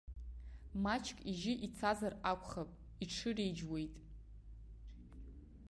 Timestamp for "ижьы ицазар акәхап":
1.31-2.69